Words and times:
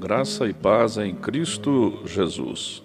Graça 0.00 0.48
e 0.48 0.54
paz 0.54 0.96
em 0.96 1.14
Cristo 1.14 2.00
Jesus. 2.06 2.82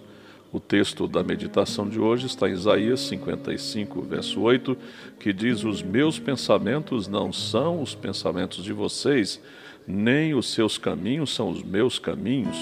O 0.52 0.60
texto 0.60 1.08
da 1.08 1.24
meditação 1.24 1.88
de 1.88 1.98
hoje 1.98 2.26
está 2.26 2.50
em 2.50 2.52
Isaías 2.52 3.00
55, 3.00 4.02
verso 4.02 4.42
8, 4.42 4.78
que 5.18 5.32
diz: 5.32 5.64
Os 5.64 5.82
meus 5.82 6.20
pensamentos 6.20 7.08
não 7.08 7.32
são 7.32 7.82
os 7.82 7.96
pensamentos 7.96 8.62
de 8.62 8.74
vocês, 8.74 9.42
nem 9.88 10.34
os 10.34 10.52
seus 10.52 10.78
caminhos 10.78 11.34
são 11.34 11.50
os 11.50 11.64
meus 11.64 11.98
caminhos, 11.98 12.58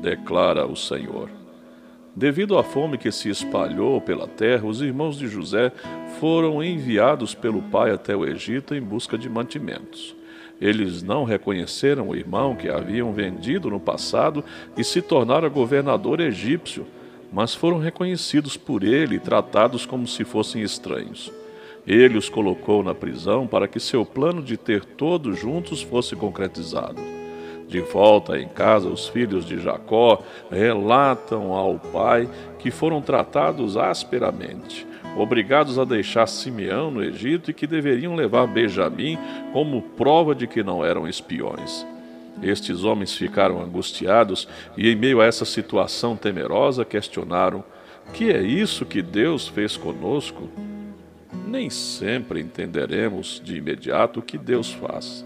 declara 0.00 0.64
o 0.64 0.76
Senhor. 0.76 1.28
Devido 2.14 2.56
à 2.56 2.62
fome 2.62 2.98
que 2.98 3.10
se 3.10 3.28
espalhou 3.28 4.00
pela 4.00 4.28
terra, 4.28 4.68
os 4.68 4.80
irmãos 4.82 5.18
de 5.18 5.26
José 5.26 5.72
foram 6.20 6.62
enviados 6.62 7.34
pelo 7.34 7.60
pai 7.60 7.90
até 7.90 8.14
o 8.14 8.24
Egito 8.24 8.72
em 8.72 8.80
busca 8.80 9.18
de 9.18 9.28
mantimentos. 9.28 10.14
Eles 10.60 11.02
não 11.02 11.24
reconheceram 11.24 12.08
o 12.08 12.16
irmão 12.16 12.56
que 12.56 12.68
haviam 12.68 13.12
vendido 13.12 13.68
no 13.68 13.78
passado 13.78 14.42
e 14.76 14.82
se 14.82 15.02
tornaram 15.02 15.50
governador 15.50 16.20
egípcio, 16.20 16.86
mas 17.32 17.54
foram 17.54 17.78
reconhecidos 17.78 18.56
por 18.56 18.82
ele 18.82 19.16
e 19.16 19.20
tratados 19.20 19.84
como 19.84 20.06
se 20.06 20.24
fossem 20.24 20.62
estranhos. 20.62 21.30
Ele 21.86 22.18
os 22.18 22.28
colocou 22.28 22.82
na 22.82 22.94
prisão 22.94 23.46
para 23.46 23.68
que 23.68 23.78
seu 23.78 24.04
plano 24.04 24.42
de 24.42 24.56
ter 24.56 24.84
todos 24.84 25.38
juntos 25.38 25.82
fosse 25.82 26.16
concretizado. 26.16 27.00
De 27.68 27.80
volta 27.80 28.38
em 28.38 28.48
casa, 28.48 28.88
os 28.88 29.08
filhos 29.08 29.44
de 29.44 29.58
Jacó 29.58 30.22
relatam 30.50 31.52
ao 31.52 31.78
pai 31.78 32.28
que 32.58 32.70
foram 32.70 33.02
tratados 33.02 33.76
asperamente, 33.76 34.86
obrigados 35.16 35.78
a 35.78 35.84
deixar 35.84 36.26
Simeão 36.26 36.90
no 36.90 37.02
Egito 37.02 37.50
e 37.50 37.54
que 37.54 37.66
deveriam 37.66 38.14
levar 38.14 38.46
Benjamim 38.46 39.18
como 39.52 39.82
prova 39.82 40.34
de 40.34 40.46
que 40.46 40.62
não 40.62 40.84
eram 40.84 41.08
espiões. 41.08 41.86
Estes 42.42 42.84
homens 42.84 43.14
ficaram 43.14 43.62
angustiados 43.62 44.46
e, 44.76 44.88
em 44.88 44.94
meio 44.94 45.20
a 45.20 45.24
essa 45.24 45.44
situação 45.44 46.16
temerosa, 46.16 46.84
questionaram: 46.84 47.64
Que 48.12 48.30
é 48.30 48.42
isso 48.42 48.84
que 48.84 49.00
Deus 49.00 49.48
fez 49.48 49.76
conosco? 49.76 50.48
Nem 51.46 51.70
sempre 51.70 52.40
entenderemos 52.40 53.40
de 53.42 53.56
imediato 53.56 54.20
o 54.20 54.22
que 54.22 54.36
Deus 54.36 54.72
faz. 54.72 55.24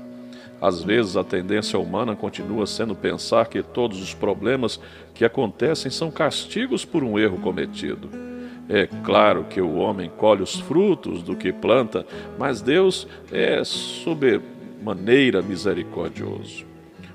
Às 0.61 0.83
vezes 0.83 1.17
a 1.17 1.25
tendência 1.25 1.79
humana 1.79 2.15
continua 2.15 2.67
sendo 2.67 2.95
pensar 2.95 3.49
que 3.49 3.63
todos 3.63 4.01
os 4.01 4.13
problemas 4.13 4.79
que 5.15 5.25
acontecem 5.25 5.91
são 5.91 6.11
castigos 6.11 6.85
por 6.85 7.03
um 7.03 7.19
erro 7.19 7.39
cometido. 7.39 8.30
É 8.73 8.87
claro 9.05 9.45
que 9.45 9.61
o 9.61 9.75
homem 9.75 10.09
colhe 10.17 10.43
os 10.43 10.61
frutos 10.61 11.25
do 11.25 11.35
que 11.35 11.53
planta, 11.53 12.07
mas 12.39 12.63
Deus 12.63 13.07
é 13.33 13.65
sobremaneira 13.65 15.43
misericordioso. 15.43 16.65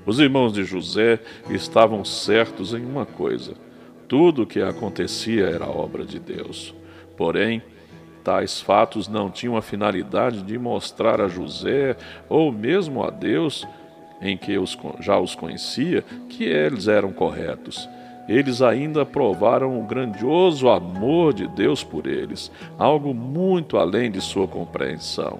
Os 0.04 0.20
irmãos 0.20 0.52
de 0.52 0.62
José 0.64 1.18
estavam 1.48 2.04
certos 2.04 2.74
em 2.74 2.84
uma 2.84 3.06
coisa: 3.06 3.54
tudo 4.06 4.42
o 4.42 4.46
que 4.46 4.60
acontecia 4.60 5.46
era 5.46 5.66
obra 5.66 6.04
de 6.04 6.18
Deus. 6.18 6.74
Porém, 7.16 7.62
Tais 8.26 8.60
fatos 8.60 9.06
não 9.06 9.30
tinham 9.30 9.56
a 9.56 9.62
finalidade 9.62 10.42
de 10.42 10.58
mostrar 10.58 11.20
a 11.20 11.28
José 11.28 11.96
ou 12.28 12.50
mesmo 12.50 13.04
a 13.04 13.08
Deus, 13.08 13.64
em 14.20 14.36
que 14.36 14.58
os, 14.58 14.76
já 14.98 15.16
os 15.16 15.36
conhecia, 15.36 16.02
que 16.28 16.42
eles 16.42 16.88
eram 16.88 17.12
corretos. 17.12 17.88
Eles 18.28 18.60
ainda 18.60 19.06
provaram 19.06 19.78
o 19.78 19.84
grandioso 19.84 20.68
amor 20.68 21.32
de 21.32 21.46
Deus 21.46 21.84
por 21.84 22.06
eles, 22.06 22.50
algo 22.78 23.14
muito 23.14 23.76
além 23.76 24.10
de 24.10 24.20
sua 24.20 24.48
compreensão. 24.48 25.38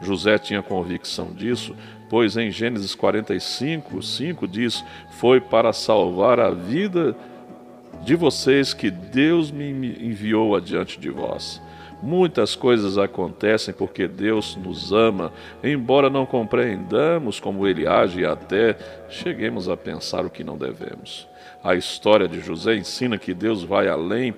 José 0.00 0.38
tinha 0.38 0.62
convicção 0.62 1.32
disso, 1.32 1.74
pois 2.08 2.36
em 2.36 2.50
Gênesis 2.50 2.94
45, 2.94 4.02
5 4.02 4.48
diz: 4.48 4.84
Foi 5.10 5.40
para 5.40 5.72
salvar 5.72 6.40
a 6.40 6.50
vida 6.50 7.16
de 8.04 8.14
vocês 8.14 8.72
que 8.72 8.90
Deus 8.90 9.50
me 9.50 9.70
enviou 9.70 10.56
adiante 10.56 10.98
de 10.98 11.10
vós. 11.10 11.60
Muitas 12.02 12.56
coisas 12.56 12.96
acontecem 12.96 13.74
porque 13.74 14.08
Deus 14.08 14.56
nos 14.56 14.90
ama, 14.90 15.32
embora 15.62 16.08
não 16.08 16.24
compreendamos 16.24 17.38
como 17.38 17.66
Ele 17.66 17.86
age 17.86 18.20
e 18.20 18.24
até 18.24 18.74
cheguemos 19.10 19.68
a 19.68 19.76
pensar 19.76 20.24
o 20.24 20.30
que 20.30 20.42
não 20.42 20.56
devemos. 20.56 21.29
A 21.62 21.74
história 21.74 22.26
de 22.26 22.40
José 22.40 22.76
ensina 22.76 23.18
que 23.18 23.34
Deus 23.34 23.62
vai 23.62 23.88
além 23.88 24.34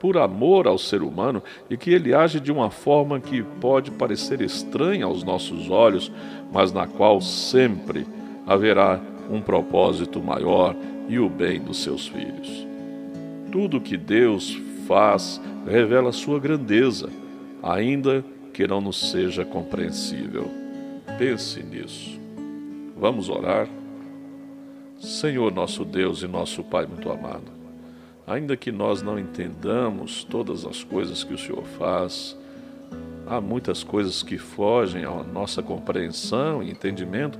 por 0.00 0.18
amor 0.18 0.66
ao 0.66 0.76
ser 0.76 1.02
humano 1.02 1.42
e 1.70 1.76
que 1.76 1.90
ele 1.90 2.14
age 2.14 2.40
de 2.40 2.52
uma 2.52 2.70
forma 2.70 3.20
que 3.20 3.42
pode 3.42 3.90
parecer 3.90 4.40
estranha 4.40 5.06
aos 5.06 5.22
nossos 5.22 5.70
olhos, 5.70 6.12
mas 6.52 6.72
na 6.72 6.86
qual 6.86 7.20
sempre 7.20 8.06
haverá 8.46 9.00
um 9.30 9.40
propósito 9.40 10.22
maior 10.22 10.76
e 11.08 11.18
o 11.18 11.28
bem 11.28 11.60
dos 11.60 11.82
seus 11.82 12.06
filhos. 12.06 12.66
Tudo 13.50 13.80
que 13.80 13.96
Deus 13.96 14.60
faz 14.86 15.40
revela 15.66 16.12
sua 16.12 16.38
grandeza, 16.38 17.08
ainda 17.62 18.24
que 18.52 18.66
não 18.66 18.80
nos 18.80 19.10
seja 19.10 19.44
compreensível. 19.44 20.50
Pense 21.18 21.62
nisso. 21.62 22.20
Vamos 22.96 23.28
orar? 23.28 23.68
Senhor 25.04 25.52
nosso 25.52 25.84
Deus 25.84 26.22
e 26.22 26.26
nosso 26.26 26.62
Pai 26.64 26.86
muito 26.86 27.10
amado, 27.10 27.52
ainda 28.26 28.56
que 28.56 28.72
nós 28.72 29.02
não 29.02 29.18
entendamos 29.18 30.24
todas 30.24 30.64
as 30.64 30.82
coisas 30.82 31.22
que 31.22 31.34
o 31.34 31.38
Senhor 31.38 31.64
faz, 31.78 32.36
há 33.26 33.40
muitas 33.40 33.82
coisas 33.82 34.22
que 34.22 34.38
fogem 34.38 35.04
à 35.04 35.22
nossa 35.22 35.62
compreensão 35.62 36.62
e 36.62 36.70
entendimento, 36.70 37.38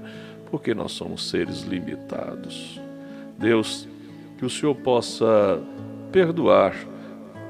porque 0.50 0.74
nós 0.74 0.92
somos 0.92 1.28
seres 1.28 1.62
limitados. 1.62 2.80
Deus, 3.38 3.88
que 4.38 4.44
o 4.44 4.50
Senhor 4.50 4.74
possa 4.76 5.60
perdoar 6.12 6.74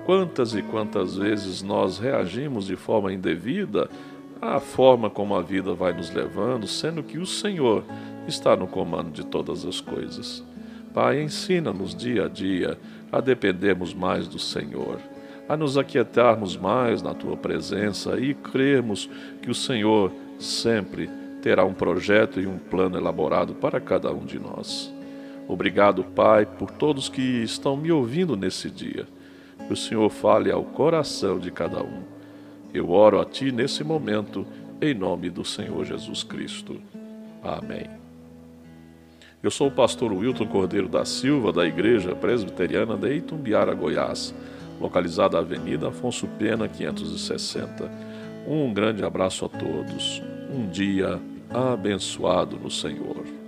Quantas 0.05 0.55
e 0.55 0.61
quantas 0.61 1.17
vezes 1.17 1.63
nós 1.63 1.99
reagimos 1.99 2.67
de 2.67 2.77
forma 2.77 3.11
indevida 3.11 3.89
à 4.41 4.61
forma 4.61 5.09
como 5.09 5.35
a 5.35 5.41
vida 5.41 5.73
vai 5.73 5.95
nos 5.95 6.11
levando, 6.11 6.67
sendo 6.67 7.03
que 7.03 7.17
o 7.17 7.25
Senhor 7.25 7.83
está 8.27 8.57
no 8.57 8.67
comando 8.67 9.11
de 9.11 9.25
todas 9.25 9.65
as 9.65 9.81
coisas. 9.81 10.43
Pai, 10.93 11.23
ensina-nos 11.23 11.95
dia 11.95 12.27
a 12.27 12.29
dia 12.29 12.79
a 13.11 13.21
dependermos 13.21 13.93
mais 13.93 14.29
do 14.29 14.39
Senhor, 14.39 14.99
a 15.49 15.57
nos 15.57 15.77
aquietarmos 15.77 16.57
mais 16.57 17.03
na 17.03 17.15
tua 17.15 17.37
presença 17.37 18.19
e 18.19 18.35
crermos 18.35 19.11
que 19.43 19.51
o 19.51 19.55
Senhor 19.55 20.13
sempre 20.39 21.11
terá 21.43 21.65
um 21.65 21.75
projeto 21.75 22.41
e 22.41 22.47
um 22.47 22.59
plano 22.59 22.97
elaborado 22.97 23.55
para 23.55 23.81
cada 23.81 24.13
um 24.13 24.25
de 24.25 24.39
nós. 24.39 24.93
Obrigado, 25.47 26.03
Pai, 26.03 26.47
por 26.47 26.71
todos 26.71 27.09
que 27.09 27.43
estão 27.43 27.77
me 27.77 27.93
ouvindo 27.93 28.37
nesse 28.37 28.71
dia 28.71 29.07
que 29.67 29.73
o 29.73 29.77
Senhor 29.77 30.09
fale 30.11 30.51
ao 30.51 30.65
coração 30.65 31.39
de 31.39 31.51
cada 31.51 31.83
um. 31.83 32.03
Eu 32.73 32.91
oro 32.91 33.21
a 33.21 33.25
Ti 33.25 33.53
nesse 33.53 33.85
momento, 33.85 34.47
em 34.81 34.95
nome 34.95 35.31
do 35.31 35.45
Senhor 35.45 35.85
Jesus 35.85 36.23
Cristo. 36.23 36.81
Amém. 37.43 38.04
Eu 39.45 39.51
sou 39.51 39.69
o 39.69 39.71
pastor 39.71 40.11
Wilton 40.11 40.47
Cordeiro 40.47 40.89
da 40.89 41.05
Silva, 41.05 41.53
da 41.53 41.67
Igreja 41.67 42.15
Presbiteriana 42.15 42.97
de 42.97 43.17
Itumbiara, 43.17 43.75
Goiás, 43.75 44.35
localizada 44.81 45.37
na 45.37 45.43
Avenida 45.43 45.89
Afonso 45.89 46.27
Pena, 46.39 46.67
560. 46.67 47.91
Um 48.49 48.73
grande 48.73 49.05
abraço 49.05 49.45
a 49.45 49.49
todos. 49.51 50.23
Um 50.51 50.67
dia 50.71 51.21
abençoado 51.51 52.57
no 52.57 52.71
Senhor. 52.71 53.44